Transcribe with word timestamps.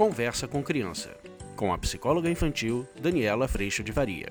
Conversa 0.00 0.48
com 0.48 0.62
Criança, 0.62 1.14
com 1.54 1.74
a 1.74 1.76
psicóloga 1.76 2.30
infantil 2.30 2.88
Daniela 2.98 3.46
Freixo 3.46 3.84
de 3.84 3.92
Faria. 3.92 4.30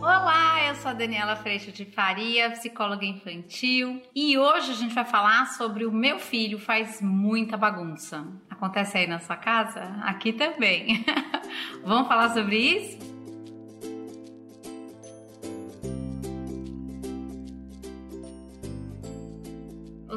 Olá, 0.00 0.68
eu 0.68 0.74
sou 0.76 0.90
a 0.90 0.94
Daniela 0.94 1.36
Freixo 1.36 1.70
de 1.70 1.84
Faria, 1.84 2.50
psicóloga 2.52 3.04
infantil, 3.04 4.00
e 4.14 4.38
hoje 4.38 4.70
a 4.70 4.74
gente 4.74 4.94
vai 4.94 5.04
falar 5.04 5.48
sobre 5.48 5.84
o 5.84 5.92
meu 5.92 6.18
filho 6.18 6.58
faz 6.58 7.02
muita 7.02 7.58
bagunça. 7.58 8.26
Acontece 8.48 8.96
aí 8.96 9.06
na 9.06 9.18
sua 9.18 9.36
casa? 9.36 9.82
Aqui 10.02 10.32
também. 10.32 11.04
Vamos 11.84 12.08
falar 12.08 12.32
sobre 12.32 12.56
isso? 12.56 13.13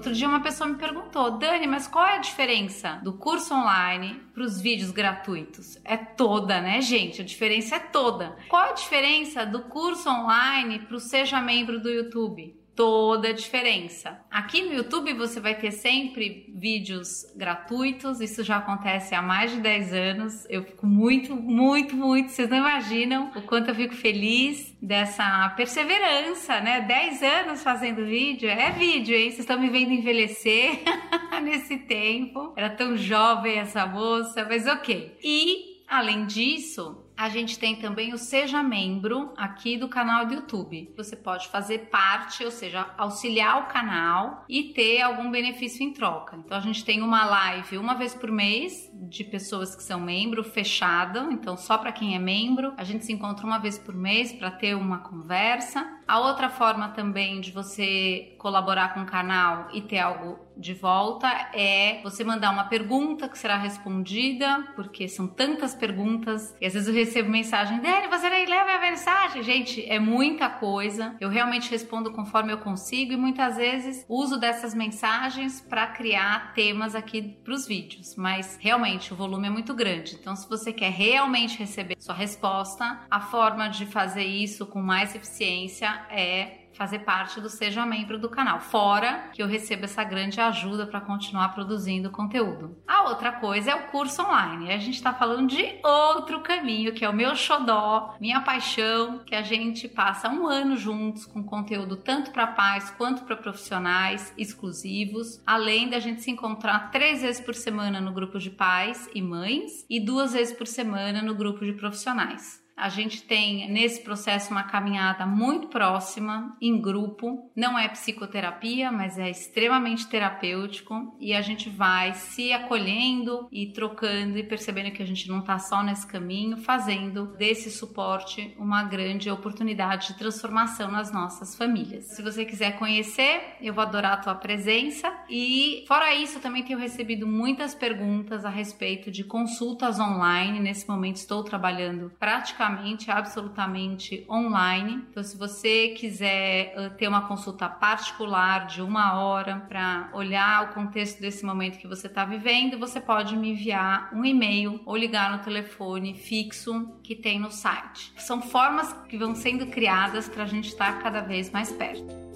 Outro 0.07 0.19
dia 0.19 0.29
uma 0.29 0.39
pessoa 0.39 0.69
me 0.69 0.77
perguntou, 0.77 1.31
Dani, 1.31 1.67
mas 1.67 1.85
qual 1.85 2.05
é 2.05 2.15
a 2.15 2.19
diferença 2.19 3.01
do 3.03 3.11
curso 3.11 3.53
online 3.53 4.21
para 4.33 4.41
os 4.41 4.61
vídeos 4.61 4.89
gratuitos? 4.89 5.77
É 5.83 5.97
toda, 5.97 6.61
né, 6.61 6.79
gente? 6.79 7.21
A 7.21 7.25
diferença 7.25 7.75
é 7.75 7.79
toda. 7.79 8.37
Qual 8.47 8.69
a 8.69 8.71
diferença 8.71 9.45
do 9.45 9.63
curso 9.63 10.09
online 10.09 10.79
para 10.79 10.95
o 10.95 10.99
Seja 10.99 11.41
Membro 11.41 11.81
do 11.81 11.89
YouTube? 11.89 12.55
Toda 12.77 13.29
a 13.29 13.33
diferença. 13.33 14.21
Aqui 14.29 14.61
no 14.61 14.71
YouTube 14.71 15.11
você 15.15 15.39
vai 15.39 15.55
ter 15.55 15.71
sempre 15.71 16.45
vídeos 16.55 17.25
gratuitos, 17.35 18.21
isso 18.21 18.43
já 18.43 18.57
acontece 18.57 19.15
há 19.15 19.21
mais 19.21 19.51
de 19.51 19.59
10 19.59 19.93
anos. 19.93 20.45
Eu 20.47 20.63
fico 20.63 20.85
muito, 20.85 21.35
muito, 21.35 21.95
muito, 21.95 22.29
vocês 22.29 22.47
não 22.47 22.57
imaginam 22.57 23.31
o 23.35 23.41
quanto 23.41 23.69
eu 23.69 23.75
fico 23.75 23.95
feliz 23.95 24.77
dessa 24.79 25.49
perseverança, 25.57 26.61
né? 26.61 26.81
10 26.81 27.23
anos 27.23 27.63
fazendo 27.63 28.05
vídeo, 28.05 28.47
é 28.47 28.71
vídeo, 28.71 29.15
hein? 29.15 29.31
Vocês 29.31 29.39
estão 29.39 29.59
me 29.59 29.69
vendo 29.69 29.91
envelhecer 29.91 30.83
nesse 31.41 31.77
tempo. 31.79 32.53
Era 32.55 32.69
tão 32.69 32.95
jovem 32.95 33.57
essa 33.57 33.87
moça, 33.87 34.45
mas 34.47 34.67
ok. 34.67 35.17
E 35.23 35.81
além 35.87 36.27
disso, 36.27 37.06
a 37.17 37.29
gente 37.29 37.57
tem 37.57 37.75
também 37.75 38.13
o 38.13 38.17
Seja 38.17 38.61
Membro 38.61 39.33
aqui 39.35 39.75
do 39.75 39.89
canal 39.89 40.27
do 40.27 40.35
YouTube. 40.35 40.93
Você 40.95 41.15
pode 41.15 41.47
fazer 41.47 41.89
parte, 41.89 42.45
ou 42.45 42.51
seja, 42.51 42.87
auxiliar 42.95 43.63
o 43.63 43.65
canal 43.65 44.45
e 44.47 44.65
ter 44.65 45.01
algum 45.01 45.31
benefício 45.31 45.83
em 45.83 45.91
troca. 45.91 46.37
Então 46.37 46.55
a 46.55 46.61
gente 46.61 46.85
tem 46.85 47.01
uma 47.01 47.25
live 47.25 47.79
uma 47.79 47.95
vez 47.95 48.13
por 48.13 48.31
mês 48.31 48.91
de 48.93 49.23
pessoas 49.23 49.75
que 49.75 49.81
são 49.81 49.99
membro 49.99 50.43
fechada, 50.43 51.27
então 51.31 51.57
só 51.57 51.77
para 51.77 51.91
quem 51.91 52.15
é 52.15 52.19
membro. 52.19 52.73
A 52.77 52.83
gente 52.83 53.03
se 53.03 53.11
encontra 53.11 53.47
uma 53.47 53.57
vez 53.57 53.79
por 53.79 53.95
mês 53.95 54.31
para 54.31 54.51
ter 54.51 54.75
uma 54.75 54.99
conversa. 54.99 55.97
A 56.07 56.19
outra 56.19 56.49
forma 56.49 56.89
também 56.89 57.41
de 57.41 57.51
você 57.51 58.35
colaborar 58.37 58.93
com 58.93 59.01
o 59.01 59.05
canal 59.05 59.67
e 59.73 59.81
ter 59.81 59.99
algo 59.99 60.47
de 60.55 60.73
volta 60.73 61.27
é 61.53 62.01
você 62.01 62.23
mandar 62.23 62.51
uma 62.51 62.63
pergunta 62.65 63.29
que 63.29 63.37
será 63.37 63.57
respondida, 63.57 64.67
porque 64.75 65.07
são 65.07 65.27
tantas 65.27 65.75
perguntas 65.75 66.55
e 66.59 66.65
às 66.65 66.73
vezes 66.73 66.87
eu 66.87 66.93
recebo 67.07 67.29
mensagem, 67.29 67.79
Dani, 67.79 68.07
você 68.07 68.29
nem 68.29 68.45
leva 68.45 68.71
a 68.71 68.81
mensagem? 68.81 69.41
Gente, 69.41 69.85
é 69.89 69.97
muita 69.97 70.49
coisa. 70.49 71.15
Eu 71.19 71.29
realmente 71.29 71.71
respondo 71.71 72.11
conforme 72.11 72.51
eu 72.51 72.57
consigo 72.57 73.13
e 73.13 73.17
muitas 73.17 73.55
vezes 73.55 74.05
uso 74.09 74.37
dessas 74.37 74.73
mensagens 74.73 75.61
para 75.61 75.87
criar 75.87 76.53
temas 76.53 76.95
aqui 76.95 77.21
para 77.43 77.53
os 77.53 77.65
vídeos, 77.65 78.15
mas 78.15 78.57
realmente 78.59 79.13
o 79.13 79.15
volume 79.15 79.47
é 79.47 79.49
muito 79.49 79.73
grande. 79.73 80.15
Então, 80.19 80.35
se 80.35 80.47
você 80.49 80.73
quer 80.73 80.91
realmente 80.91 81.57
receber 81.57 81.95
sua 81.99 82.15
resposta, 82.15 82.99
a 83.09 83.21
forma 83.21 83.69
de 83.69 83.85
fazer 83.85 84.25
isso 84.25 84.65
com 84.65 84.81
mais 84.81 85.15
eficiência 85.15 85.87
é 86.09 86.66
fazer 86.77 86.99
parte 86.99 87.41
do 87.41 87.49
Seja 87.49 87.85
Membro 87.85 88.19
do 88.19 88.29
canal. 88.29 88.59
Fora 88.59 89.29
que 89.33 89.41
eu 89.41 89.47
recebo 89.47 89.85
essa 89.85 90.03
grande 90.03 90.39
ajuda 90.39 90.85
para 90.85 91.01
continuar 91.01 91.49
produzindo 91.49 92.11
conteúdo. 92.11 92.77
A 92.87 93.09
outra 93.09 93.31
coisa 93.31 93.71
é 93.71 93.75
o 93.75 93.87
curso 93.87 94.21
online. 94.21 94.71
A 94.71 94.77
gente 94.77 94.95
está 94.95 95.13
falando 95.13 95.49
de 95.49 95.79
outro 95.83 96.41
caminho, 96.41 96.93
que 96.93 97.03
é 97.03 97.09
o 97.09 97.13
meu 97.13 97.35
xodó, 97.35 98.15
minha 98.19 98.41
paixão, 98.41 99.19
que 99.25 99.35
a 99.35 99.41
gente 99.41 99.87
passa 99.87 100.29
um 100.29 100.47
ano 100.47 100.77
juntos 100.77 101.25
com 101.25 101.43
conteúdo 101.43 101.97
tanto 101.97 102.31
para 102.31 102.47
pais 102.47 102.91
quanto 102.91 103.23
para 103.23 103.35
profissionais 103.35 104.33
exclusivos, 104.37 105.41
além 105.45 105.89
da 105.89 105.99
gente 105.99 106.21
se 106.21 106.31
encontrar 106.31 106.91
três 106.91 107.21
vezes 107.21 107.41
por 107.41 107.55
semana 107.55 107.99
no 107.99 108.13
grupo 108.13 108.37
de 108.37 108.51
pais 108.51 109.09
e 109.13 109.21
mães 109.21 109.85
e 109.89 109.99
duas 109.99 110.33
vezes 110.33 110.55
por 110.55 110.67
semana 110.67 111.21
no 111.21 111.33
grupo 111.33 111.65
de 111.65 111.73
profissionais. 111.73 112.66
A 112.77 112.89
gente 112.89 113.23
tem 113.23 113.67
nesse 113.71 114.01
processo 114.03 114.51
uma 114.51 114.61
caminhada 114.61 115.25
muito 115.25 115.67
próxima, 115.67 116.55
em 116.61 116.79
grupo. 116.79 117.51
Não 117.55 117.77
é 117.77 117.89
psicoterapia, 117.89 118.91
mas 118.91 119.17
é 119.17 119.27
extremamente 119.27 120.07
terapêutico 120.07 121.17
e 121.19 121.33
a 121.33 121.41
gente 121.41 121.69
vai 121.69 122.13
se 122.13 122.53
acolhendo 122.53 123.47
e 123.51 123.73
trocando 123.73 124.37
e 124.37 124.43
percebendo 124.43 124.91
que 124.91 125.01
a 125.01 125.07
gente 125.07 125.27
não 125.27 125.39
está 125.39 125.57
só 125.57 125.81
nesse 125.81 126.05
caminho, 126.05 126.57
fazendo 126.57 127.35
desse 127.35 127.71
suporte 127.71 128.55
uma 128.59 128.83
grande 128.83 129.27
oportunidade 129.31 130.09
de 130.09 130.19
transformação 130.19 130.91
nas 130.91 131.11
nossas 131.11 131.55
famílias. 131.55 132.05
Se 132.15 132.21
você 132.21 132.45
quiser 132.45 132.77
conhecer, 132.77 133.55
eu 133.59 133.73
vou 133.73 133.83
adorar 133.83 134.13
a 134.13 134.17
tua 134.17 134.35
presença 134.35 135.11
e 135.29 135.83
fora 135.87 136.13
isso, 136.13 136.39
também 136.39 136.63
tenho 136.63 136.79
recebido 136.79 137.27
muitas 137.27 137.75
perguntas 137.75 138.45
a 138.45 138.49
respeito 138.49 139.11
de 139.11 139.23
consultas 139.23 139.99
online. 139.99 140.59
Nesse 140.59 140.87
momento 140.87 141.17
estou 141.17 141.43
trabalhando 141.43 142.11
praticamente 142.19 143.11
absolutamente 143.11 144.25
online. 144.29 145.05
Então, 145.09 145.23
se 145.23 145.37
você 145.37 145.89
quiser 145.89 146.73
uh, 146.77 146.95
ter 146.97 147.07
uma 147.07 147.27
consulta 147.27 147.67
particular 147.67 148.67
de 148.67 148.81
uma 148.81 149.19
hora 149.19 149.65
para 149.67 150.09
olhar 150.13 150.69
o 150.69 150.73
contexto 150.73 151.19
desse 151.19 151.45
momento 151.45 151.77
que 151.77 151.87
você 151.87 152.07
está 152.07 152.23
vivendo, 152.25 152.79
você 152.79 152.99
pode 152.99 153.35
me 153.35 153.51
enviar 153.51 154.09
um 154.13 154.23
e-mail 154.23 154.81
ou 154.85 154.95
ligar 154.95 155.31
no 155.31 155.43
telefone 155.43 156.13
fixo 156.13 156.97
que 157.03 157.15
tem 157.15 157.39
no 157.39 157.51
site. 157.51 158.13
São 158.17 158.41
formas 158.41 158.93
que 159.07 159.17
vão 159.17 159.35
sendo 159.35 159.67
criadas 159.67 160.29
para 160.29 160.43
a 160.43 160.47
gente 160.47 160.69
estar 160.69 160.93
tá 160.93 161.01
cada 161.01 161.21
vez 161.21 161.51
mais 161.51 161.71
perto. 161.71 162.26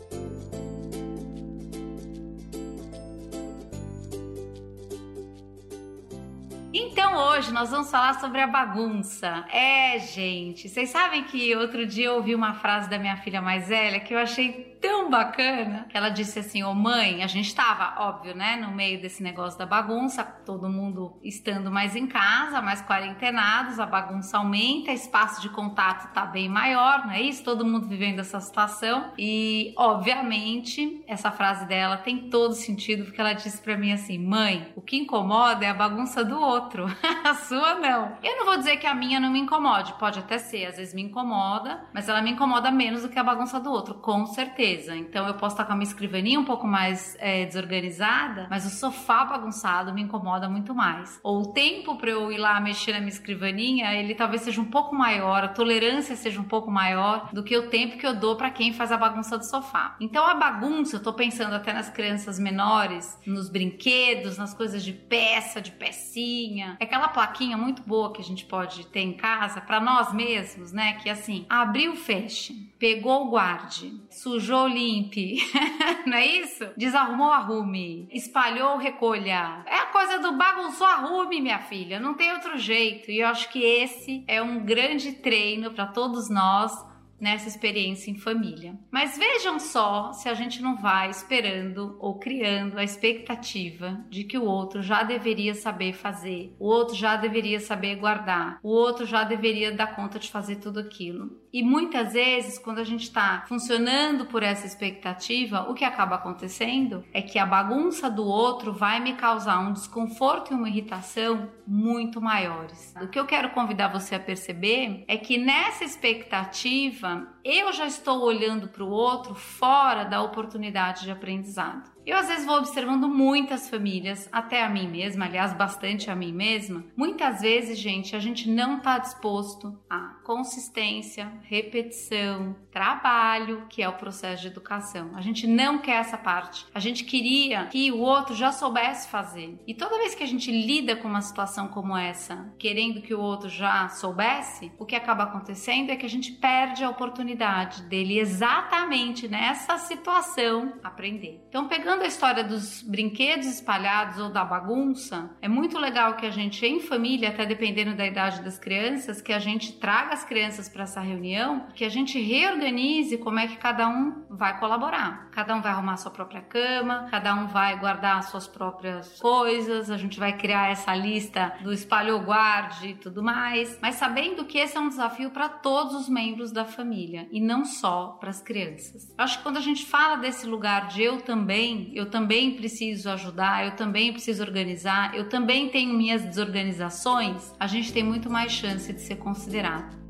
Hoje 7.41 7.51
nós 7.51 7.71
vamos 7.71 7.89
falar 7.89 8.19
sobre 8.19 8.39
a 8.39 8.45
bagunça. 8.45 9.43
É, 9.51 9.97
gente, 9.97 10.69
vocês 10.69 10.91
sabem 10.91 11.23
que 11.23 11.55
outro 11.55 11.87
dia 11.87 12.05
eu 12.05 12.17
ouvi 12.17 12.35
uma 12.35 12.53
frase 12.53 12.87
da 12.87 12.99
minha 12.99 13.17
filha 13.17 13.41
mais 13.41 13.67
velha 13.67 13.99
que 13.99 14.13
eu 14.13 14.19
achei 14.19 14.71
tão 14.81 15.09
bacana 15.09 15.85
que 15.87 15.95
ela 15.95 16.09
disse 16.09 16.39
assim: 16.39 16.63
Ô 16.63 16.71
oh, 16.71 16.73
mãe, 16.73 17.23
a 17.23 17.27
gente 17.27 17.53
tava, 17.53 18.01
óbvio, 18.01 18.35
né, 18.35 18.55
no 18.55 18.71
meio 18.71 18.99
desse 18.99 19.21
negócio 19.21 19.57
da 19.57 19.65
bagunça, 19.65 20.23
todo 20.23 20.67
mundo 20.67 21.17
estando 21.23 21.71
mais 21.71 21.95
em 21.95 22.07
casa, 22.07 22.61
mais 22.61 22.81
quarentenados, 22.81 23.79
a 23.79 23.85
bagunça 23.85 24.37
aumenta, 24.37 24.91
espaço 24.91 25.41
de 25.41 25.49
contato 25.49 26.11
tá 26.13 26.25
bem 26.25 26.49
maior, 26.49 27.05
não 27.05 27.13
é 27.13 27.21
isso? 27.21 27.43
Todo 27.43 27.65
mundo 27.65 27.87
vivendo 27.87 28.19
essa 28.19 28.39
situação. 28.39 29.11
E, 29.17 29.73
obviamente, 29.77 31.03
essa 31.07 31.31
frase 31.31 31.65
dela 31.67 31.97
tem 31.97 32.29
todo 32.29 32.53
sentido, 32.53 33.05
porque 33.05 33.21
ela 33.21 33.33
disse 33.33 33.61
para 33.61 33.77
mim 33.77 33.91
assim: 33.91 34.17
mãe, 34.17 34.71
o 34.75 34.81
que 34.81 34.97
incomoda 34.97 35.63
é 35.63 35.69
a 35.69 35.73
bagunça 35.73 36.25
do 36.25 36.39
outro, 36.39 36.87
a 37.31 37.35
sua 37.35 37.75
não. 37.75 38.17
Eu 38.21 38.37
não 38.37 38.45
vou 38.45 38.57
dizer 38.57 38.77
que 38.77 38.85
a 38.85 38.93
minha 38.93 39.19
não 39.19 39.31
me 39.31 39.39
incomode, 39.39 39.93
pode 39.93 40.19
até 40.19 40.37
ser, 40.37 40.65
às 40.65 40.77
vezes 40.77 40.93
me 40.93 41.01
incomoda, 41.01 41.83
mas 41.93 42.09
ela 42.09 42.21
me 42.21 42.31
incomoda 42.31 42.69
menos 42.69 43.03
do 43.03 43.09
que 43.09 43.17
a 43.17 43.23
bagunça 43.23 43.59
do 43.59 43.71
outro, 43.71 43.95
com 43.95 44.25
certeza. 44.25 44.95
Então 44.95 45.25
eu 45.27 45.35
posso 45.35 45.55
estar 45.55 45.65
com 45.65 45.71
a 45.71 45.75
minha 45.75 45.87
escrivaninha 45.87 46.39
um 46.39 46.45
pouco 46.45 46.67
mais 46.67 47.15
é, 47.19 47.45
desorganizada, 47.45 48.47
mas 48.49 48.65
o 48.65 48.69
sofá 48.69 49.23
bagunçado 49.23 49.93
me 49.93 50.01
incomoda 50.01 50.49
muito 50.49 50.75
mais. 50.75 51.19
Ou 51.23 51.41
o 51.41 51.53
tempo 51.53 51.95
para 51.95 52.09
eu 52.09 52.31
ir 52.31 52.37
lá 52.37 52.59
mexer 52.59 52.91
na 52.93 52.99
minha 52.99 53.09
escrivaninha, 53.09 53.93
ele 53.93 54.13
talvez 54.13 54.41
seja 54.41 54.59
um 54.59 54.69
pouco 54.69 54.93
maior, 54.93 55.43
a 55.43 55.47
tolerância 55.47 56.15
seja 56.15 56.39
um 56.39 56.45
pouco 56.45 56.69
maior 56.69 57.29
do 57.31 57.43
que 57.43 57.57
o 57.57 57.69
tempo 57.69 57.97
que 57.97 58.05
eu 58.05 58.13
dou 58.13 58.35
para 58.35 58.49
quem 58.49 58.73
faz 58.73 58.91
a 58.91 58.97
bagunça 58.97 59.37
do 59.37 59.45
sofá. 59.45 59.95
Então 60.01 60.25
a 60.27 60.33
bagunça, 60.33 60.97
eu 60.97 61.03
tô 61.03 61.13
pensando 61.13 61.55
até 61.55 61.71
nas 61.71 61.89
crianças 61.89 62.37
menores, 62.37 63.17
nos 63.25 63.49
brinquedos, 63.49 64.37
nas 64.37 64.53
coisas 64.53 64.83
de 64.83 64.91
peça, 64.91 65.61
de 65.61 65.71
pecinha. 65.71 66.75
É 66.79 66.83
aquela 66.83 67.07
plaquinha 67.21 67.55
muito 67.55 67.83
boa 67.83 68.11
que 68.11 68.19
a 68.19 68.23
gente 68.23 68.45
pode 68.45 68.87
ter 68.87 69.01
em 69.01 69.13
casa 69.13 69.61
para 69.61 69.79
nós 69.79 70.11
mesmos, 70.11 70.71
né? 70.71 70.93
Que 70.93 71.07
é 71.07 71.11
assim, 71.11 71.45
abriu, 71.47 71.95
feche, 71.95 72.73
pegou, 72.79 73.29
guarde, 73.29 73.93
sujou, 74.09 74.67
limpe. 74.67 75.37
Não 76.07 76.17
é 76.17 76.25
isso? 76.25 76.67
Desarrumou, 76.75 77.29
arrume. 77.29 78.07
Espalhou, 78.11 78.77
recolha. 78.77 79.61
É 79.67 79.75
a 79.75 79.85
coisa 79.87 80.17
do 80.17 80.35
bagunçou, 80.35 80.87
arrume, 80.87 81.39
minha 81.39 81.59
filha. 81.59 81.99
Não 81.99 82.15
tem 82.15 82.31
outro 82.33 82.57
jeito. 82.57 83.11
E 83.11 83.19
eu 83.19 83.27
acho 83.27 83.49
que 83.51 83.63
esse 83.63 84.23
é 84.27 84.41
um 84.41 84.65
grande 84.65 85.11
treino 85.11 85.69
para 85.69 85.85
todos 85.85 86.27
nós 86.27 86.90
nessa 87.21 87.47
experiência 87.47 88.09
em 88.09 88.17
família. 88.17 88.77
Mas 88.89 89.17
vejam 89.17 89.59
só 89.59 90.11
se 90.11 90.27
a 90.27 90.33
gente 90.33 90.61
não 90.61 90.75
vai 90.75 91.09
esperando 91.09 91.95
ou 91.99 92.17
criando 92.17 92.79
a 92.79 92.83
expectativa 92.83 94.03
de 94.09 94.23
que 94.23 94.37
o 94.37 94.45
outro 94.45 94.81
já 94.81 95.03
deveria 95.03 95.53
saber 95.53 95.93
fazer, 95.93 96.53
o 96.59 96.65
outro 96.65 96.95
já 96.95 97.15
deveria 97.15 97.59
saber 97.59 97.95
guardar, 97.95 98.59
o 98.63 98.69
outro 98.69 99.05
já 99.05 99.23
deveria 99.23 99.71
dar 99.71 99.95
conta 99.95 100.17
de 100.17 100.31
fazer 100.31 100.55
tudo 100.55 100.79
aquilo. 100.79 101.40
E 101.53 101.61
muitas 101.61 102.13
vezes, 102.13 102.57
quando 102.57 102.79
a 102.79 102.83
gente 102.83 103.03
está 103.03 103.43
funcionando 103.47 104.25
por 104.25 104.41
essa 104.41 104.65
expectativa, 104.65 105.69
o 105.69 105.73
que 105.73 105.83
acaba 105.83 106.15
acontecendo 106.15 107.03
é 107.13 107.21
que 107.21 107.37
a 107.37 107.45
bagunça 107.45 108.09
do 108.09 108.25
outro 108.25 108.71
vai 108.71 108.99
me 109.01 109.13
causar 109.13 109.59
um 109.59 109.73
desconforto 109.73 110.51
e 110.51 110.55
uma 110.55 110.69
irritação 110.69 111.49
muito 111.67 112.21
maiores. 112.21 112.93
O 113.01 113.07
que 113.07 113.19
eu 113.19 113.25
quero 113.25 113.49
convidar 113.49 113.89
você 113.89 114.15
a 114.15 114.19
perceber 114.19 115.03
é 115.07 115.17
que 115.17 115.37
nessa 115.37 115.83
expectativa, 115.83 117.27
eu 117.43 117.73
já 117.73 117.85
estou 117.85 118.21
olhando 118.21 118.69
para 118.69 118.83
o 118.83 118.89
outro 118.89 119.35
fora 119.35 120.05
da 120.05 120.21
oportunidade 120.21 121.03
de 121.03 121.11
aprendizado. 121.11 121.91
Eu 122.11 122.17
às 122.17 122.27
vezes 122.27 122.45
vou 122.45 122.57
observando 122.57 123.07
muitas 123.07 123.69
famílias, 123.69 124.27
até 124.33 124.61
a 124.61 124.69
mim 124.69 124.85
mesma, 124.85 125.23
aliás, 125.23 125.53
bastante 125.53 126.11
a 126.11 126.15
mim 126.15 126.33
mesma. 126.33 126.83
Muitas 126.93 127.39
vezes, 127.39 127.79
gente, 127.79 128.17
a 128.17 128.19
gente 128.19 128.49
não 128.49 128.79
está 128.79 128.97
disposto 128.97 129.79
a 129.89 130.17
consistência, 130.25 131.31
repetição, 131.43 132.53
trabalho, 132.69 133.65
que 133.69 133.81
é 133.81 133.87
o 133.87 133.93
processo 133.93 134.41
de 134.41 134.49
educação. 134.49 135.11
A 135.15 135.21
gente 135.21 135.47
não 135.47 135.77
quer 135.77 136.01
essa 136.01 136.17
parte. 136.17 136.65
A 136.73 136.79
gente 136.81 137.05
queria 137.05 137.67
que 137.67 137.89
o 137.93 137.99
outro 137.99 138.35
já 138.35 138.51
soubesse 138.51 139.07
fazer. 139.07 139.57
E 139.65 139.73
toda 139.73 139.97
vez 139.97 140.13
que 140.13 140.23
a 140.23 140.27
gente 140.27 140.51
lida 140.51 140.97
com 140.97 141.07
uma 141.07 141.21
situação 141.21 141.69
como 141.69 141.95
essa, 141.95 142.53
querendo 142.59 143.01
que 143.01 143.13
o 143.13 143.21
outro 143.21 143.47
já 143.47 143.87
soubesse, 143.87 144.69
o 144.77 144.85
que 144.85 144.97
acaba 144.97 145.23
acontecendo 145.23 145.91
é 145.91 145.95
que 145.95 146.05
a 146.05 146.09
gente 146.09 146.33
perde 146.33 146.83
a 146.83 146.89
oportunidade 146.89 147.83
dele 147.83 148.19
exatamente 148.19 149.29
nessa 149.29 149.77
situação 149.77 150.73
aprender. 150.83 151.41
Então, 151.47 151.69
pegando 151.69 152.00
a 152.01 152.07
história 152.07 152.43
dos 152.43 152.81
brinquedos 152.81 153.47
espalhados 153.47 154.17
ou 154.19 154.29
da 154.29 154.43
bagunça, 154.43 155.29
é 155.41 155.47
muito 155.47 155.77
legal 155.77 156.15
que 156.15 156.25
a 156.25 156.29
gente 156.29 156.65
em 156.65 156.79
família, 156.79 157.29
até 157.29 157.45
dependendo 157.45 157.95
da 157.95 158.05
idade 158.05 158.41
das 158.41 158.57
crianças, 158.57 159.21
que 159.21 159.33
a 159.33 159.39
gente 159.39 159.73
traga 159.73 160.13
as 160.13 160.23
crianças 160.23 160.67
para 160.67 160.83
essa 160.83 160.99
reunião, 160.99 161.67
que 161.75 161.85
a 161.85 161.89
gente 161.89 162.19
reorganize 162.19 163.17
como 163.17 163.39
é 163.39 163.47
que 163.47 163.57
cada 163.57 163.87
um 163.87 164.23
vai 164.29 164.59
colaborar. 164.59 165.29
Cada 165.31 165.55
um 165.55 165.61
vai 165.61 165.71
arrumar 165.71 165.97
sua 165.97 166.11
própria 166.11 166.41
cama, 166.41 167.07
cada 167.09 167.33
um 167.35 167.47
vai 167.47 167.79
guardar 167.79 168.21
suas 168.23 168.47
próprias 168.47 169.19
coisas, 169.19 169.89
a 169.89 169.97
gente 169.97 170.19
vai 170.19 170.37
criar 170.37 170.69
essa 170.69 170.93
lista 170.95 171.53
do 171.61 171.71
espalho 171.71 172.19
guarde 172.19 172.89
e 172.89 172.95
tudo 172.95 173.23
mais, 173.23 173.79
mas 173.81 173.95
sabendo 173.95 174.45
que 174.45 174.57
esse 174.57 174.77
é 174.77 174.79
um 174.79 174.89
desafio 174.89 175.31
para 175.31 175.47
todos 175.47 175.95
os 175.95 176.09
membros 176.09 176.51
da 176.51 176.65
família 176.65 177.27
e 177.31 177.39
não 177.39 177.63
só 177.63 178.17
para 178.19 178.29
as 178.29 178.41
crianças. 178.41 179.13
Acho 179.17 179.37
que 179.37 179.43
quando 179.43 179.57
a 179.57 179.61
gente 179.61 179.85
fala 179.85 180.17
desse 180.17 180.45
lugar 180.45 180.87
de 180.87 181.01
eu 181.01 181.21
também, 181.21 181.91
eu 181.95 182.09
também 182.09 182.55
preciso 182.55 183.09
ajudar, 183.09 183.65
eu 183.65 183.75
também 183.75 184.11
preciso 184.11 184.43
organizar, 184.43 185.15
eu 185.15 185.29
também 185.29 185.69
tenho 185.69 185.93
minhas 185.93 186.23
desorganizações, 186.23 187.53
a 187.59 187.67
gente 187.67 187.93
tem 187.93 188.03
muito 188.03 188.29
mais 188.29 188.51
chance 188.51 188.91
de 188.91 189.01
ser 189.01 189.15
considerado. 189.15 190.00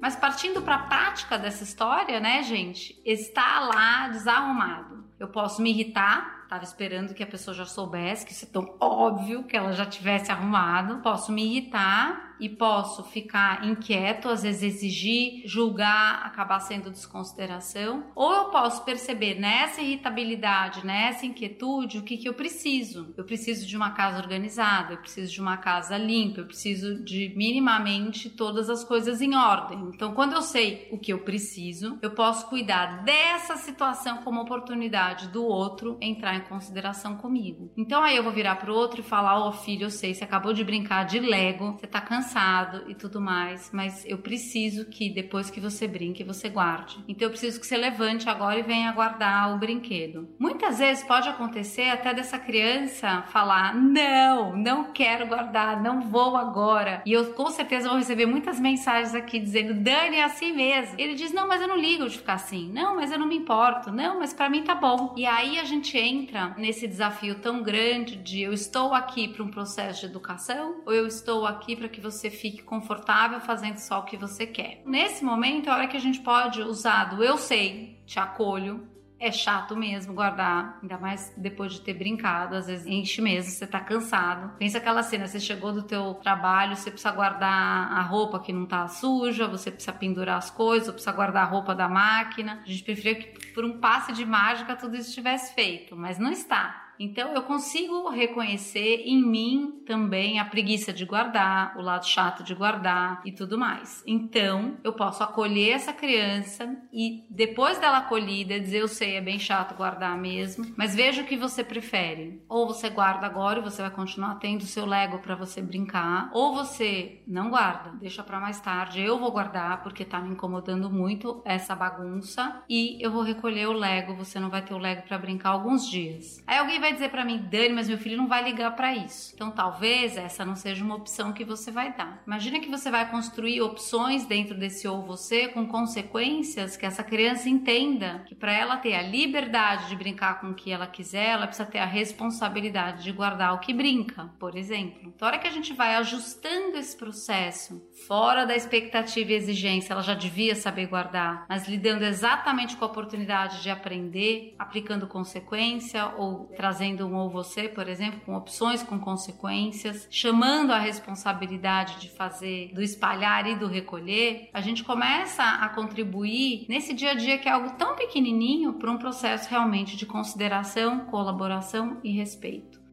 Mas 0.00 0.16
partindo 0.16 0.62
para 0.62 0.76
a 0.76 0.86
prática 0.86 1.38
dessa 1.38 1.64
história, 1.64 2.20
né, 2.20 2.42
gente? 2.42 3.00
Está 3.04 3.60
lá 3.60 4.08
desarrumado. 4.08 5.04
Eu 5.18 5.28
posso 5.28 5.60
me 5.60 5.70
irritar, 5.70 6.38
Tava 6.48 6.64
esperando 6.64 7.12
que 7.12 7.22
a 7.22 7.26
pessoa 7.26 7.54
já 7.54 7.66
soubesse, 7.66 8.24
que 8.24 8.32
isso 8.32 8.46
é 8.46 8.48
tão 8.48 8.74
óbvio 8.80 9.44
que 9.44 9.54
ela 9.54 9.70
já 9.72 9.84
tivesse 9.84 10.32
arrumado. 10.32 11.02
Posso 11.02 11.30
me 11.30 11.44
irritar, 11.44 12.27
e 12.40 12.48
posso 12.48 13.04
ficar 13.04 13.66
inquieto, 13.66 14.28
às 14.28 14.42
vezes 14.42 14.62
exigir, 14.62 15.42
julgar, 15.44 16.22
acabar 16.24 16.60
sendo 16.60 16.90
desconsideração, 16.90 18.04
ou 18.14 18.32
eu 18.32 18.44
posso 18.46 18.84
perceber 18.84 19.34
nessa 19.34 19.80
irritabilidade, 19.80 20.86
nessa 20.86 21.26
inquietude, 21.26 21.98
o 21.98 22.02
que, 22.02 22.16
que 22.16 22.28
eu 22.28 22.34
preciso. 22.34 23.12
Eu 23.16 23.24
preciso 23.24 23.66
de 23.66 23.76
uma 23.76 23.90
casa 23.90 24.18
organizada, 24.18 24.94
eu 24.94 24.98
preciso 24.98 25.32
de 25.32 25.40
uma 25.40 25.56
casa 25.56 25.96
limpa, 25.96 26.40
eu 26.40 26.46
preciso 26.46 27.02
de 27.02 27.32
minimamente 27.36 28.30
todas 28.30 28.70
as 28.70 28.84
coisas 28.84 29.20
em 29.20 29.34
ordem. 29.34 29.90
Então, 29.94 30.12
quando 30.12 30.34
eu 30.34 30.42
sei 30.42 30.88
o 30.92 30.98
que 30.98 31.12
eu 31.12 31.18
preciso, 31.20 31.98
eu 32.00 32.10
posso 32.12 32.46
cuidar 32.48 33.02
dessa 33.04 33.56
situação 33.56 34.18
como 34.18 34.40
oportunidade 34.40 35.28
do 35.28 35.44
outro 35.44 35.98
entrar 36.00 36.36
em 36.36 36.42
consideração 36.42 37.16
comigo. 37.16 37.70
Então, 37.76 38.02
aí 38.02 38.16
eu 38.16 38.22
vou 38.22 38.32
virar 38.32 38.56
pro 38.56 38.74
outro 38.74 39.00
e 39.00 39.04
falar: 39.04 39.44
Ô 39.44 39.48
oh, 39.48 39.52
filho, 39.52 39.84
eu 39.84 39.90
sei, 39.90 40.14
você 40.14 40.24
acabou 40.24 40.52
de 40.52 40.64
brincar 40.64 41.04
de 41.04 41.18
Lego, 41.18 41.72
você 41.72 41.86
tá 41.86 42.00
cansado 42.00 42.27
cansado 42.28 42.84
e 42.88 42.94
tudo 42.94 43.20
mais, 43.20 43.70
mas 43.72 44.04
eu 44.06 44.18
preciso 44.18 44.84
que 44.86 45.08
depois 45.08 45.48
que 45.50 45.60
você 45.60 45.86
brinque, 45.88 46.22
você 46.22 46.48
guarde. 46.48 47.02
Então 47.08 47.26
eu 47.26 47.30
preciso 47.30 47.58
que 47.58 47.66
você 47.66 47.76
levante 47.76 48.28
agora 48.28 48.58
e 48.58 48.62
venha 48.62 48.92
guardar 48.92 49.54
o 49.54 49.58
brinquedo. 49.58 50.28
Muitas 50.38 50.78
vezes 50.78 51.04
pode 51.04 51.28
acontecer 51.28 51.88
até 51.88 52.12
dessa 52.12 52.38
criança 52.38 53.22
falar: 53.28 53.74
"Não, 53.74 54.56
não 54.56 54.92
quero 54.92 55.26
guardar, 55.26 55.82
não 55.82 56.02
vou 56.02 56.36
agora". 56.36 57.02
E 57.06 57.12
eu 57.12 57.32
com 57.32 57.50
certeza 57.50 57.88
vou 57.88 57.98
receber 57.98 58.26
muitas 58.26 58.60
mensagens 58.60 59.14
aqui 59.14 59.38
dizendo: 59.38 59.74
"Dani, 59.74 60.16
é 60.16 60.24
assim 60.24 60.52
mesmo". 60.52 60.94
Ele 60.98 61.14
diz: 61.14 61.32
"Não, 61.32 61.48
mas 61.48 61.62
eu 61.62 61.68
não 61.68 61.76
ligo 61.76 62.08
de 62.08 62.18
ficar 62.18 62.34
assim. 62.34 62.70
Não, 62.72 62.96
mas 62.96 63.10
eu 63.10 63.18
não 63.18 63.26
me 63.26 63.36
importo. 63.36 63.90
Não, 63.90 64.18
mas 64.18 64.34
para 64.34 64.50
mim 64.50 64.62
tá 64.62 64.74
bom". 64.74 65.14
E 65.16 65.24
aí 65.24 65.58
a 65.58 65.64
gente 65.64 65.96
entra 65.96 66.54
nesse 66.58 66.86
desafio 66.86 67.36
tão 67.36 67.62
grande 67.62 68.16
de 68.16 68.42
eu 68.42 68.52
estou 68.52 68.92
aqui 68.92 69.28
para 69.28 69.42
um 69.42 69.48
processo 69.48 70.00
de 70.00 70.06
educação 70.06 70.82
ou 70.84 70.92
eu 70.92 71.06
estou 71.06 71.46
aqui 71.46 71.76
para 71.76 71.88
que 71.88 72.00
você 72.00 72.17
você 72.18 72.30
fique 72.30 72.62
confortável 72.62 73.40
fazendo 73.40 73.78
só 73.78 74.00
o 74.00 74.04
que 74.04 74.16
você 74.16 74.46
quer. 74.46 74.82
Nesse 74.84 75.24
momento 75.24 75.68
é 75.68 75.72
a 75.72 75.76
hora 75.76 75.86
que 75.86 75.96
a 75.96 76.00
gente 76.00 76.20
pode 76.20 76.60
usar 76.62 77.04
do 77.04 77.22
eu 77.22 77.38
sei, 77.38 78.02
te 78.06 78.18
acolho, 78.18 78.86
é 79.20 79.32
chato 79.32 79.76
mesmo 79.76 80.14
guardar, 80.14 80.78
ainda 80.80 80.96
mais 80.96 81.32
depois 81.36 81.72
de 81.72 81.80
ter 81.80 81.94
brincado, 81.94 82.54
às 82.54 82.66
vezes 82.68 82.86
enche 82.86 83.20
mesmo, 83.20 83.50
você 83.50 83.66
tá 83.66 83.80
cansado. 83.80 84.56
Pensa 84.58 84.78
aquela 84.78 85.02
cena, 85.02 85.26
você 85.26 85.40
chegou 85.40 85.72
do 85.72 85.82
teu 85.82 86.14
trabalho, 86.14 86.76
você 86.76 86.90
precisa 86.90 87.10
guardar 87.10 87.92
a 87.92 88.00
roupa 88.02 88.38
que 88.38 88.52
não 88.52 88.64
tá 88.64 88.86
suja, 88.86 89.48
você 89.48 89.70
precisa 89.70 89.92
pendurar 89.92 90.36
as 90.36 90.50
coisas, 90.50 90.90
precisa 90.90 91.12
guardar 91.12 91.42
a 91.42 91.50
roupa 91.50 91.74
da 91.74 91.88
máquina. 91.88 92.62
A 92.64 92.68
gente 92.68 92.84
preferia 92.84 93.16
que 93.16 93.52
por 93.52 93.64
um 93.64 93.80
passe 93.80 94.12
de 94.12 94.24
mágica 94.24 94.76
tudo 94.76 94.96
isso 94.96 95.08
estivesse 95.08 95.52
feito, 95.52 95.96
mas 95.96 96.18
não 96.18 96.30
está. 96.30 96.87
Então 96.98 97.32
eu 97.32 97.42
consigo 97.42 98.08
reconhecer 98.08 99.02
em 99.04 99.22
mim 99.24 99.82
também 99.86 100.38
a 100.38 100.44
preguiça 100.44 100.92
de 100.92 101.04
guardar, 101.04 101.76
o 101.78 101.82
lado 101.82 102.06
chato 102.06 102.42
de 102.42 102.54
guardar 102.54 103.22
e 103.24 103.32
tudo 103.32 103.56
mais. 103.56 104.02
Então 104.06 104.76
eu 104.82 104.92
posso 104.92 105.22
acolher 105.22 105.70
essa 105.70 105.92
criança 105.92 106.76
e 106.92 107.24
depois 107.30 107.78
dela 107.78 107.98
acolhida 107.98 108.60
dizer 108.60 108.80
eu 108.80 108.88
sei 108.88 109.16
é 109.16 109.20
bem 109.20 109.38
chato 109.38 109.76
guardar 109.76 110.16
mesmo, 110.16 110.66
mas 110.76 110.94
veja 110.94 111.22
o 111.22 111.24
que 111.24 111.36
você 111.36 111.62
prefere. 111.62 112.42
Ou 112.48 112.66
você 112.66 112.90
guarda 112.90 113.26
agora 113.26 113.60
e 113.60 113.62
você 113.62 113.82
vai 113.82 113.90
continuar 113.90 114.36
tendo 114.36 114.64
seu 114.64 114.84
Lego 114.84 115.18
para 115.18 115.34
você 115.34 115.62
brincar, 115.62 116.30
ou 116.32 116.54
você 116.54 117.22
não 117.26 117.50
guarda, 117.50 117.92
deixa 118.00 118.22
para 118.22 118.40
mais 118.40 118.60
tarde. 118.60 119.00
Eu 119.00 119.18
vou 119.18 119.30
guardar 119.30 119.82
porque 119.82 120.04
tá 120.04 120.20
me 120.20 120.30
incomodando 120.30 120.90
muito 120.90 121.42
essa 121.44 121.74
bagunça 121.74 122.62
e 122.68 122.98
eu 123.04 123.10
vou 123.10 123.22
recolher 123.22 123.68
o 123.68 123.72
Lego, 123.72 124.14
você 124.14 124.38
não 124.40 124.50
vai 124.50 124.62
ter 124.62 124.74
o 124.74 124.78
Lego 124.78 125.02
para 125.02 125.18
brincar 125.18 125.50
alguns 125.50 125.88
dias. 125.88 126.42
Aí 126.46 126.58
alguém 126.58 126.80
vai 126.80 126.87
vai 126.88 126.92
dizer 126.94 127.10
para 127.10 127.24
mim, 127.24 127.46
Dani, 127.50 127.74
mas 127.74 127.88
meu 127.88 127.98
filho 127.98 128.16
não 128.16 128.26
vai 128.26 128.42
ligar 128.42 128.74
para 128.74 128.94
isso. 128.94 129.32
Então 129.34 129.50
talvez 129.50 130.16
essa 130.16 130.44
não 130.44 130.56
seja 130.56 130.82
uma 130.82 130.94
opção 130.94 131.32
que 131.34 131.44
você 131.44 131.70
vai 131.70 131.94
dar. 131.94 132.22
Imagina 132.26 132.60
que 132.60 132.70
você 132.70 132.90
vai 132.90 133.10
construir 133.10 133.60
opções 133.60 134.24
dentro 134.24 134.56
desse 134.56 134.88
ou 134.88 135.02
você 135.02 135.48
com 135.48 135.66
consequências 135.66 136.76
que 136.76 136.86
essa 136.86 137.04
criança 137.04 137.48
entenda 137.48 138.24
que 138.26 138.34
para 138.34 138.52
ela 138.52 138.78
ter 138.78 138.94
a 138.94 139.02
liberdade 139.02 139.88
de 139.88 139.96
brincar 139.96 140.40
com 140.40 140.48
o 140.48 140.54
que 140.54 140.70
ela 140.70 140.86
quiser, 140.86 141.30
ela 141.30 141.46
precisa 141.46 141.68
ter 141.68 141.78
a 141.78 141.84
responsabilidade 141.84 143.04
de 143.04 143.12
guardar 143.12 143.54
o 143.54 143.58
que 143.58 143.74
brinca, 143.74 144.30
por 144.38 144.56
exemplo. 144.56 145.12
Então, 145.14 145.28
a 145.28 145.32
hora 145.32 145.38
que 145.38 145.46
a 145.46 145.52
gente 145.52 145.74
vai 145.74 145.94
ajustando 145.96 146.78
esse 146.78 146.96
processo, 146.96 147.86
fora 148.06 148.46
da 148.46 148.56
expectativa 148.56 149.32
e 149.32 149.34
exigência, 149.34 149.92
ela 149.92 150.02
já 150.02 150.14
devia 150.14 150.54
saber 150.54 150.86
guardar, 150.86 151.44
mas 151.48 151.68
lidando 151.68 152.04
exatamente 152.04 152.76
com 152.76 152.84
a 152.84 152.88
oportunidade 152.88 153.62
de 153.62 153.68
aprender, 153.68 154.54
aplicando 154.58 155.06
consequência 155.06 156.06
ou 156.16 156.46
trazendo 156.56 156.77
trazendo 156.78 157.08
um 157.08 157.16
ou 157.16 157.28
você, 157.28 157.68
por 157.68 157.88
exemplo, 157.88 158.20
com 158.20 158.36
opções, 158.36 158.84
com 158.84 159.00
consequências, 159.00 160.06
chamando 160.08 160.70
a 160.70 160.78
responsabilidade 160.78 162.00
de 162.00 162.08
fazer, 162.08 162.70
do 162.72 162.80
espalhar 162.80 163.48
e 163.48 163.56
do 163.56 163.66
recolher, 163.66 164.48
a 164.54 164.60
gente 164.60 164.84
começa 164.84 165.42
a 165.42 165.68
contribuir 165.70 166.66
nesse 166.68 166.94
dia 166.94 167.10
a 167.10 167.14
dia 167.14 167.36
que 167.36 167.48
é 167.48 167.52
algo 167.52 167.72
tão 167.72 167.96
pequenininho 167.96 168.74
para 168.74 168.92
um 168.92 168.96
processo 168.96 169.50
realmente 169.50 169.96
de 169.96 170.06
consideração, 170.06 171.00
colaboração 171.06 171.98
e 172.04 172.12
respeito. 172.12 172.87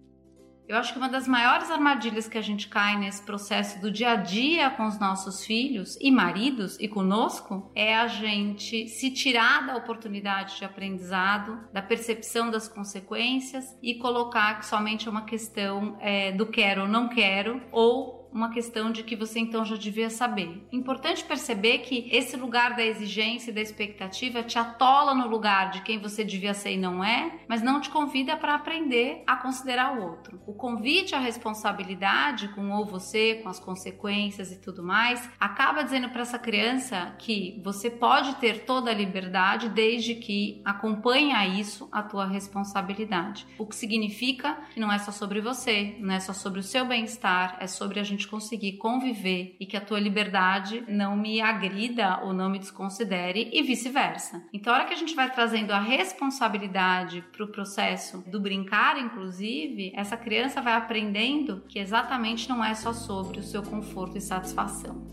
Eu 0.67 0.77
acho 0.77 0.93
que 0.93 0.98
uma 0.98 1.10
das 1.10 1.27
maiores 1.27 1.69
armadilhas 1.69 2.27
que 2.27 2.39
a 2.39 2.41
gente 2.41 2.67
cai 2.67 2.98
nesse 2.98 3.22
processo 3.22 3.79
do 3.79 3.91
dia 3.91 4.12
a 4.12 4.15
dia 4.15 4.69
com 4.72 4.88
os 4.88 5.00
nossos 5.00 5.45
filhos 5.45 5.95
e 6.01 6.10
maridos 6.10 6.75
e 6.79 6.88
conosco 6.88 7.72
é 7.75 7.95
a 7.95 8.07
gente 8.07 8.88
se 8.88 9.12
tirar 9.12 9.67
da 9.67 9.75
oportunidade 9.75 10.57
de 10.57 10.65
aprendizado, 10.65 11.60
da 11.72 11.84
percepção 11.84 12.50
das 12.50 12.67
consequências 12.67 13.77
e 13.81 13.93
colocar 13.95 14.57
que 14.60 14.65
somente 14.65 15.07
é 15.07 15.12
uma 15.12 15.25
questão 15.25 15.98
é, 16.01 16.31
do 16.31 16.48
quero 16.48 16.81
ou 16.81 16.88
não 16.88 17.10
quero 17.10 17.62
ou 17.72 18.25
uma 18.36 18.50
questão 18.50 18.92
de 18.92 19.01
que 19.01 19.15
você 19.15 19.39
então 19.39 19.63
já 19.63 19.77
devia 19.77 20.10
saber. 20.10 20.68
Importante 20.70 21.24
perceber 21.24 21.80
que 21.80 22.10
esse 22.12 22.36
lugar 22.36 22.75
da 22.75 22.84
exigência 22.84 23.50
e 23.50 23.54
da 23.54 23.62
expectativa 23.62 24.44
te 24.44 24.60
atola 24.60 25.15
no 25.15 25.25
lugar 25.25 25.72
de 25.72 25.82
quem 25.82 26.00
você 26.00 26.22
devia 26.22 26.54
ser 26.54 26.74
e 26.74 26.77
não 26.77 27.01
é, 27.01 27.39
mas 27.48 27.62
não 27.62 27.80
te 27.80 27.89
convida 27.89 28.36
para 28.36 28.54
aprender 28.54 29.24
a 29.25 29.38
considerar 29.38 29.98
o 29.98 30.04
outro. 30.04 30.42
O 30.46 30.54
convite 30.54 31.15
à 31.15 31.20
responsabilidade 31.20 32.50
com 32.50 32.72
ou 32.72 32.86
você, 32.86 33.36
com 33.36 33.48
as 33.48 33.60
consequências 33.60 34.51
e 34.51 34.60
tudo 34.60 34.84
mais, 34.84 35.30
acaba 35.39 35.84
dizendo 35.84 36.10
para 36.10 36.24
essa 36.24 36.38
criança 36.38 37.15
que 37.18 37.62
você 37.63 37.89
pode 37.89 38.36
ter 38.36 38.65
toda 38.65 38.92
a 38.92 38.94
liberdade 38.94 39.70
desde 39.70 40.13
que 40.13 40.62
acompanhe 40.65 41.32
a 41.32 41.48
isso 41.48 41.88
a 41.89 42.04
tua 42.04 42.25
responsabilidade. 42.25 43.48
O 43.58 43.65
que 43.65 43.75
significa 43.75 44.58
que 44.74 44.80
não 44.80 44.92
é 44.92 45.00
só 45.00 45.13
sobre 45.13 45.39
você, 45.39 45.96
não 46.00 46.13
é 46.13 46.20
só 46.20 46.34
sobre 46.34 46.60
o 46.60 46.63
seu 46.63 46.86
bem-estar, 46.86 47.56
é 47.62 47.68
sobre 47.68 47.98
a 47.98 48.04
gente 48.04 48.25
gente 48.25 48.27
conseguir 48.27 48.74
conviver 48.74 49.55
e 49.60 49.65
que 49.65 49.77
a 49.77 49.82
tua 49.82 50.00
liberdade 50.00 50.84
não 50.88 51.15
me 51.15 51.39
agrida 51.39 52.20
ou 52.24 52.34
não 52.34 52.50
me 52.50 52.60
desconsidere 52.60 53.50
e 53.53 53.62
vice-versa. 53.62 54.44
Então, 54.51 54.74
a 54.74 54.77
hora 54.77 54.86
que 54.86 54.94
a 54.94 54.98
gente 54.98 55.15
vai 55.15 55.32
trazendo 55.32 55.72
a 55.72 55.79
responsabilidade 55.79 57.24
para 57.32 57.46
o 57.46 57.51
processo 57.51 58.24
do 58.29 58.39
brincar, 58.39 58.98
inclusive, 58.98 59.91
essa 59.96 60.17
criança 60.17 60.62
vai 60.62 60.74
aprendendo 60.74 61.63
que 61.67 61.79
exatamente 61.79 62.50
não 62.50 62.63
é 62.63 62.74
só 62.74 62.91
sobre 62.91 63.39
o 63.39 63.44
seu 63.44 63.62
conforto 63.62 64.17
e 64.17 64.22
satisfação. 64.22 65.05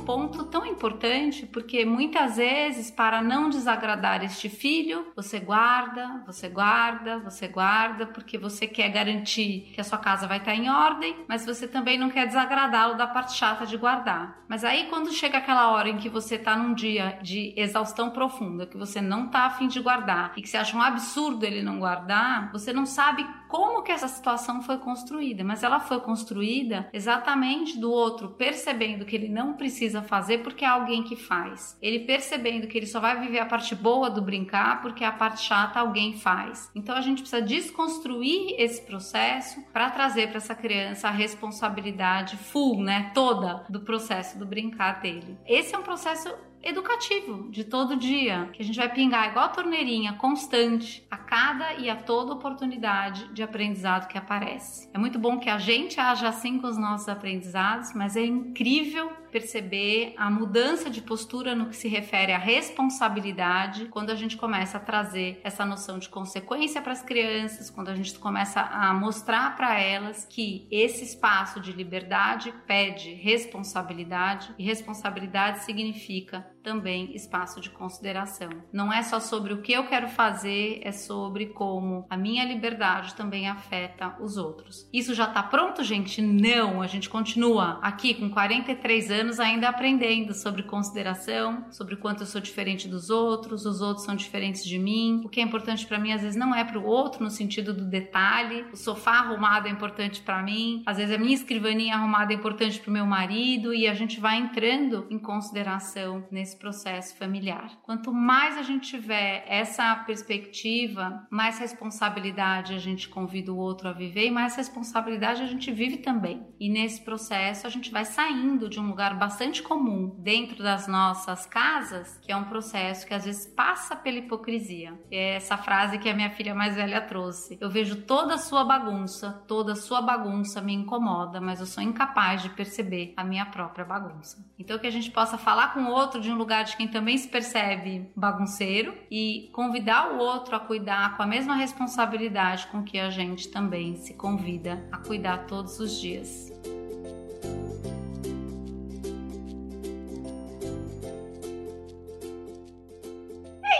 Ponto 0.00 0.44
tão 0.44 0.66
importante 0.66 1.46
porque 1.46 1.84
muitas 1.84 2.36
vezes, 2.36 2.90
para 2.90 3.22
não 3.22 3.48
desagradar 3.48 4.24
este 4.24 4.48
filho, 4.48 5.06
você 5.14 5.38
guarda, 5.38 6.22
você 6.26 6.48
guarda, 6.48 7.18
você 7.18 7.48
guarda, 7.48 8.06
porque 8.06 8.38
você 8.38 8.66
quer 8.66 8.88
garantir 8.88 9.70
que 9.74 9.80
a 9.80 9.84
sua 9.84 9.98
casa 9.98 10.26
vai 10.26 10.38
estar 10.38 10.54
em 10.54 10.70
ordem, 10.70 11.16
mas 11.28 11.44
você 11.44 11.66
também 11.66 11.98
não 11.98 12.10
quer 12.10 12.26
desagradá-lo 12.26 12.96
da 12.96 13.06
parte 13.06 13.34
chata 13.34 13.66
de 13.66 13.76
guardar. 13.76 14.44
Mas 14.48 14.64
aí, 14.64 14.86
quando 14.88 15.12
chega 15.12 15.38
aquela 15.38 15.70
hora 15.70 15.88
em 15.88 15.96
que 15.96 16.08
você 16.08 16.34
está 16.34 16.56
num 16.56 16.74
dia 16.74 17.18
de 17.22 17.54
exaustão 17.56 18.10
profunda, 18.10 18.66
que 18.66 18.76
você 18.76 19.00
não 19.00 19.26
está 19.26 19.46
afim 19.46 19.68
de 19.68 19.80
guardar 19.80 20.32
e 20.36 20.42
que 20.42 20.48
você 20.48 20.56
acha 20.56 20.76
um 20.76 20.82
absurdo 20.82 21.44
ele 21.44 21.62
não 21.62 21.78
guardar, 21.78 22.50
você 22.52 22.72
não 22.72 22.84
sabe 22.84 23.26
como 23.50 23.82
que 23.82 23.90
essa 23.90 24.06
situação 24.06 24.62
foi 24.62 24.78
construída, 24.78 25.42
mas 25.42 25.62
ela 25.62 25.80
foi 25.80 26.00
construída 26.00 26.88
exatamente 26.92 27.78
do 27.78 27.90
outro 27.90 28.30
percebendo 28.30 29.04
que 29.04 29.16
ele 29.16 29.28
não 29.28 29.54
precisa 29.54 29.89
fazer 30.02 30.38
porque 30.38 30.64
é 30.64 30.68
alguém 30.68 31.02
que 31.02 31.16
faz. 31.16 31.76
Ele 31.82 32.00
percebendo 32.00 32.66
que 32.66 32.78
ele 32.78 32.86
só 32.86 33.00
vai 33.00 33.18
viver 33.20 33.40
a 33.40 33.46
parte 33.46 33.74
boa 33.74 34.08
do 34.08 34.22
brincar 34.22 34.80
porque 34.80 35.04
a 35.04 35.12
parte 35.12 35.42
chata 35.42 35.80
alguém 35.80 36.14
faz. 36.14 36.70
Então 36.74 36.94
a 36.94 37.00
gente 37.00 37.22
precisa 37.22 37.42
desconstruir 37.42 38.54
esse 38.58 38.82
processo 38.82 39.60
para 39.72 39.90
trazer 39.90 40.28
para 40.28 40.36
essa 40.36 40.54
criança 40.54 41.08
a 41.08 41.10
responsabilidade 41.10 42.36
full, 42.36 42.82
né, 42.82 43.10
toda 43.12 43.64
do 43.68 43.80
processo 43.80 44.38
do 44.38 44.46
brincar 44.46 45.00
dele. 45.00 45.36
Esse 45.46 45.74
é 45.74 45.78
um 45.78 45.82
processo 45.82 46.32
educativo 46.62 47.50
de 47.50 47.64
todo 47.64 47.96
dia, 47.96 48.48
que 48.52 48.62
a 48.62 48.64
gente 48.64 48.76
vai 48.76 48.92
pingar 48.92 49.30
igual 49.30 49.46
a 49.46 49.48
torneirinha, 49.48 50.12
constante, 50.14 51.06
a 51.10 51.16
cada 51.16 51.74
e 51.74 51.88
a 51.88 51.96
toda 51.96 52.32
oportunidade 52.32 53.32
de 53.32 53.42
aprendizado 53.42 54.08
que 54.08 54.18
aparece. 54.18 54.88
É 54.92 54.98
muito 54.98 55.18
bom 55.18 55.38
que 55.38 55.48
a 55.48 55.58
gente 55.58 55.98
haja 55.98 56.28
assim 56.28 56.58
com 56.58 56.66
os 56.66 56.76
nossos 56.76 57.08
aprendizados, 57.08 57.92
mas 57.94 58.16
é 58.16 58.24
incrível 58.24 59.10
perceber 59.30 60.14
a 60.16 60.30
mudança 60.30 60.90
de 60.90 61.00
postura 61.00 61.54
no 61.54 61.68
que 61.68 61.76
se 61.76 61.88
refere 61.88 62.32
à 62.32 62.38
responsabilidade 62.38 63.86
quando 63.86 64.10
a 64.10 64.14
gente 64.14 64.36
começa 64.36 64.76
a 64.76 64.80
trazer 64.80 65.40
essa 65.42 65.64
noção 65.64 65.98
de 65.98 66.08
consequência 66.08 66.82
para 66.82 66.92
as 66.92 67.02
crianças, 67.02 67.70
quando 67.70 67.88
a 67.88 67.94
gente 67.94 68.18
começa 68.18 68.60
a 68.60 68.92
mostrar 68.92 69.56
para 69.56 69.78
elas 69.78 70.26
que 70.28 70.66
esse 70.70 71.04
espaço 71.04 71.60
de 71.60 71.72
liberdade 71.72 72.52
pede 72.66 73.14
responsabilidade 73.14 74.54
e 74.58 74.64
responsabilidade 74.64 75.64
significa 75.64 76.46
também 76.62 77.14
espaço 77.14 77.60
de 77.60 77.70
consideração. 77.70 78.50
Não 78.72 78.92
é 78.92 79.02
só 79.02 79.20
sobre 79.20 79.52
o 79.52 79.62
que 79.62 79.72
eu 79.72 79.86
quero 79.86 80.08
fazer, 80.08 80.80
é 80.82 80.92
sobre 80.92 81.46
como 81.46 82.06
a 82.08 82.16
minha 82.16 82.44
liberdade 82.44 83.14
também 83.14 83.48
afeta 83.48 84.16
os 84.20 84.36
outros. 84.36 84.88
Isso 84.92 85.14
já 85.14 85.24
está 85.24 85.42
pronto, 85.42 85.82
gente? 85.82 86.20
Não, 86.22 86.82
a 86.82 86.86
gente 86.86 87.08
continua 87.08 87.78
aqui 87.82 88.14
com 88.14 88.30
43 88.30 89.10
anos 89.10 89.40
ainda 89.40 89.68
aprendendo 89.68 90.34
sobre 90.34 90.62
consideração, 90.62 91.66
sobre 91.70 91.96
quanto 91.96 92.22
eu 92.22 92.26
sou 92.26 92.40
diferente 92.40 92.88
dos 92.88 93.10
outros, 93.10 93.66
os 93.66 93.80
outros 93.80 94.04
são 94.04 94.14
diferentes 94.14 94.64
de 94.64 94.78
mim. 94.78 95.22
O 95.24 95.28
que 95.28 95.40
é 95.40 95.42
importante 95.42 95.86
para 95.86 95.98
mim 95.98 96.12
às 96.12 96.22
vezes 96.22 96.36
não 96.36 96.54
é 96.54 96.64
para 96.64 96.78
o 96.78 96.84
outro 96.84 97.22
no 97.22 97.30
sentido 97.30 97.72
do 97.72 97.84
detalhe. 97.84 98.64
O 98.72 98.76
sofá 98.76 99.18
arrumado 99.18 99.68
é 99.68 99.70
importante 99.70 100.20
para 100.20 100.42
mim, 100.42 100.82
às 100.86 100.96
vezes 100.96 101.14
a 101.14 101.18
minha 101.18 101.34
escrivaninha 101.34 101.96
arrumada 101.96 102.32
é 102.32 102.36
importante 102.36 102.78
para 102.80 102.90
o 102.90 102.92
meu 102.92 103.06
marido 103.06 103.74
e 103.74 103.86
a 103.86 103.94
gente 103.94 104.20
vai 104.20 104.36
entrando 104.38 105.06
em 105.10 105.18
consideração 105.18 106.26
nesse 106.30 106.49
nesse 106.50 106.56
processo 106.56 107.16
familiar. 107.16 107.78
Quanto 107.82 108.12
mais 108.12 108.56
a 108.58 108.62
gente 108.62 108.90
tiver 108.90 109.44
essa 109.46 109.94
perspectiva, 110.06 111.26
mais 111.30 111.58
responsabilidade 111.58 112.74
a 112.74 112.78
gente 112.78 113.08
convida 113.08 113.52
o 113.52 113.56
outro 113.56 113.88
a 113.88 113.92
viver 113.92 114.26
e 114.26 114.30
mais 114.30 114.56
responsabilidade 114.56 115.42
a 115.42 115.46
gente 115.46 115.70
vive 115.70 115.98
também. 115.98 116.46
E 116.58 116.68
nesse 116.68 117.02
processo 117.02 117.66
a 117.66 117.70
gente 117.70 117.90
vai 117.90 118.04
saindo 118.04 118.68
de 118.68 118.80
um 118.80 118.88
lugar 118.88 119.16
bastante 119.16 119.62
comum 119.62 120.16
dentro 120.18 120.62
das 120.62 120.88
nossas 120.88 121.46
casas, 121.46 122.18
que 122.22 122.32
é 122.32 122.36
um 122.36 122.44
processo 122.44 123.06
que 123.06 123.14
às 123.14 123.24
vezes 123.24 123.46
passa 123.46 123.94
pela 123.94 124.18
hipocrisia. 124.18 124.98
É 125.10 125.36
essa 125.36 125.56
frase 125.56 125.98
que 125.98 126.08
a 126.08 126.14
minha 126.14 126.30
filha 126.30 126.54
mais 126.54 126.74
velha 126.74 127.00
trouxe. 127.00 127.58
Eu 127.60 127.70
vejo 127.70 128.02
toda 128.02 128.34
a 128.34 128.38
sua 128.38 128.64
bagunça, 128.64 129.44
toda 129.46 129.72
a 129.72 129.76
sua 129.76 130.02
bagunça 130.02 130.60
me 130.60 130.74
incomoda, 130.74 131.40
mas 131.40 131.60
eu 131.60 131.66
sou 131.66 131.82
incapaz 131.82 132.42
de 132.42 132.50
perceber 132.50 133.14
a 133.16 133.22
minha 133.22 133.46
própria 133.46 133.84
bagunça. 133.84 134.44
Então 134.58 134.78
que 134.78 134.86
a 134.86 134.92
gente 134.92 135.10
possa 135.10 135.38
falar 135.38 135.74
com 135.74 135.80
o 135.80 135.90
outro 135.90 136.20
de 136.20 136.30
um 136.30 136.39
lugar 136.40 136.64
de 136.64 136.76
quem 136.76 136.88
também 136.88 137.16
se 137.18 137.28
percebe 137.28 138.10
bagunceiro 138.16 138.94
e 139.10 139.50
convidar 139.52 140.14
o 140.14 140.18
outro 140.18 140.56
a 140.56 140.60
cuidar 140.60 141.16
com 141.16 141.22
a 141.22 141.26
mesma 141.26 141.54
responsabilidade 141.54 142.66
com 142.68 142.82
que 142.82 142.98
a 142.98 143.10
gente 143.10 143.48
também 143.48 143.94
se 143.96 144.14
convida 144.14 144.82
a 144.90 144.96
cuidar 144.96 145.46
todos 145.46 145.78
os 145.78 146.00
dias. 146.00 146.50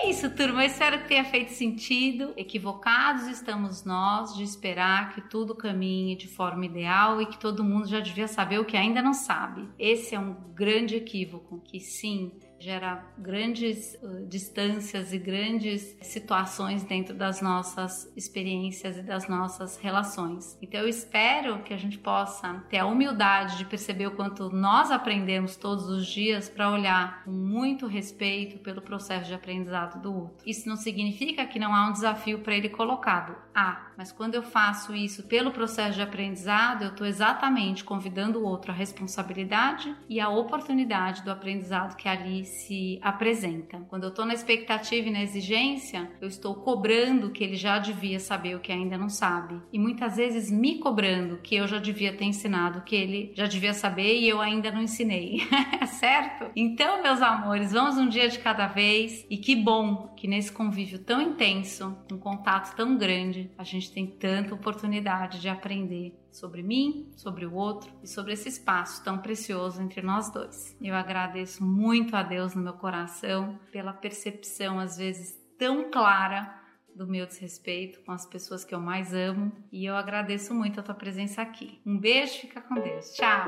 É 0.02 0.09
isso, 0.09 0.31
turma. 0.31 0.64
Espero 0.64 0.99
que 1.00 1.09
tenha 1.09 1.25
feito 1.25 1.52
sentido. 1.52 2.33
Equivocados 2.35 3.26
estamos 3.26 3.85
nós 3.85 4.35
de 4.35 4.43
esperar 4.43 5.14
que 5.14 5.21
tudo 5.21 5.55
caminhe 5.55 6.17
de 6.17 6.26
forma 6.26 6.64
ideal 6.64 7.21
e 7.21 7.26
que 7.26 7.38
todo 7.38 7.62
mundo 7.62 7.87
já 7.87 8.00
devia 8.00 8.26
saber 8.26 8.59
o 8.59 8.64
que 8.64 8.79
ainda 8.79 9.02
não 9.02 9.12
sabe. 9.12 9.69
Esse 9.79 10.14
é 10.14 10.19
um 10.19 10.35
grande 10.55 10.97
equívoco. 10.97 11.61
Que 11.61 11.81
sim, 11.81 12.33
gera 12.61 13.02
grandes 13.17 13.99
uh, 14.02 14.26
distâncias 14.26 15.14
e 15.14 15.19
grandes 15.19 15.97
situações 16.02 16.85
dentro 16.85 17.14
das 17.14 17.40
nossas 17.40 18.12
experiências 18.14 18.99
e 18.99 19.02
das 19.02 19.26
nossas 19.26 19.79
relações. 19.79 20.59
Então 20.61 20.81
eu 20.81 20.88
espero 20.88 21.62
que 21.62 21.73
a 21.73 21.79
gente 21.79 21.99
possa 21.99 22.62
ter 22.69 22.79
a 22.79 22.87
humildade 22.87 23.57
de 23.57 23.64
perceber 23.64 24.07
o 24.07 24.11
quanto 24.11 24.50
nós 24.50 24.90
aprendemos 24.90 25.57
todos 25.57 25.87
os 25.87 26.07
dias 26.07 26.50
para 26.50 26.71
olhar 26.71 27.25
com 27.25 27.31
muito 27.31 27.87
respeito 27.87 28.59
pelo 28.59 28.83
processo 28.83 29.29
de 29.29 29.35
aprendizado 29.35 30.00
do 30.02 30.14
outro. 30.14 30.47
Isso 30.47 30.69
não 30.69 30.76
significa 30.76 31.47
que 31.47 31.59
não 31.59 31.75
há 31.75 31.88
um 31.88 31.93
desafio 31.93 32.40
para 32.40 32.55
ele 32.55 32.69
colocado. 32.69 33.35
Há, 33.55 33.90
mas 33.97 34.12
quando 34.12 34.35
eu 34.35 34.43
faço 34.43 34.95
isso 34.95 35.23
pelo 35.25 35.50
processo 35.50 35.95
de 35.95 36.02
aprendizado, 36.02 36.85
eu 36.85 36.90
estou 36.90 37.07
exatamente 37.07 37.83
convidando 37.85 38.40
o 38.40 38.45
outro 38.45 38.71
à 38.71 38.75
responsabilidade 38.75 39.97
e 40.09 40.21
à 40.21 40.29
oportunidade 40.29 41.23
do 41.23 41.31
aprendizado 41.31 41.97
que 41.97 42.09
ali 42.09 42.50
se 42.50 42.99
apresenta. 43.02 43.80
Quando 43.88 44.04
eu 44.04 44.11
estou 44.11 44.25
na 44.25 44.35
expectativa 44.35 45.09
e 45.09 45.12
na 45.12 45.23
exigência, 45.23 46.11
eu 46.21 46.28
estou 46.28 46.54
cobrando 46.54 47.30
que 47.30 47.42
ele 47.42 47.57
já 47.57 47.78
devia 47.78 48.19
saber 48.21 48.54
o 48.54 48.61
que 48.61 48.73
ainda 48.73 48.99
não 48.99 49.09
sabe. 49.09 49.61
E 49.73 49.78
muitas 49.78 50.16
vezes 50.16 50.50
me 50.50 50.78
cobrando 50.78 51.38
que 51.38 51.54
eu 51.54 51.66
já 51.66 51.78
devia 51.78 52.12
ter 52.12 52.25
ensinado 52.25 52.83
que 52.83 52.97
ele 52.97 53.33
já 53.35 53.47
devia 53.47 53.73
saber 53.73 54.19
e 54.19 54.28
eu 54.28 54.40
ainda 54.40 54.71
não 54.71 54.83
ensinei. 54.83 55.40
certo? 55.99 56.50
Então, 56.54 57.02
meus 57.02 57.23
amores, 57.23 57.73
vamos 57.73 57.97
um 57.97 58.09
dia 58.09 58.28
de 58.28 58.38
cada 58.38 58.66
vez. 58.66 59.26
E 59.30 59.37
que 59.37 59.54
bom 59.57 60.14
que 60.16 60.28
nesse 60.28 60.52
convívio 60.52 60.99
tão 60.99 61.21
intenso, 61.21 61.97
um 62.12 62.19
contato 62.19 62.75
tão 62.75 62.97
grande, 62.97 63.50
a 63.57 63.64
gente 63.64 63.92
tem 63.92 64.07
tanta 64.07 64.54
oportunidade 64.54 65.40
de 65.40 65.49
aprender 65.49 66.20
sobre 66.33 66.63
mim, 66.63 67.13
sobre 67.17 67.45
o 67.47 67.55
outro 67.55 67.93
e 68.03 68.09
sobre 68.09 68.33
esse 68.33 68.49
espaço 68.49 69.03
tão 69.03 69.19
precioso 69.19 69.81
entre 69.83 70.03
nós 70.03 70.31
dois. 70.31 70.77
Eu 70.81 70.95
agradeço 70.95 71.65
muito 71.65 72.15
a 72.17 72.23
Deus 72.23 72.55
no 72.55 72.63
meu 72.63 72.75
coração 72.75 73.59
pela 73.73 73.93
percepção, 73.93 74.79
às 74.79 74.97
vezes, 74.97 75.37
tão 75.59 75.91
clara 75.91 76.59
do 76.95 77.07
meu 77.07 77.27
desrespeito 77.27 78.01
com 78.01 78.13
as 78.13 78.27
pessoas 78.27 78.65
que 78.65 78.75
eu 78.75 78.81
mais 78.81 79.15
amo 79.15 79.53
e 79.71 79.85
eu 79.85 79.97
agradeço 79.97 80.53
muito 80.55 80.81
a 80.81 80.83
tua 80.83 80.95
presença 80.95 81.41
aqui. 81.41 81.81
Um 81.87 81.99
beijo, 81.99 82.41
fica 82.41 82.61
com 82.61 82.75
Deus. 82.75 83.13
Tchau. 83.15 83.47